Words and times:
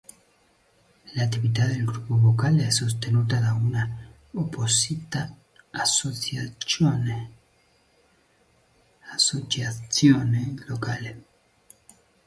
L'attività 1.13 1.67
del 1.67 1.85
gruppo 1.85 2.17
vocale 2.17 2.65
è 2.65 2.69
sostenuta 2.71 3.37
da 3.39 3.53
una 3.53 3.87
apposita 4.33 5.31
associazione 5.69 7.29
locale. 10.65 11.21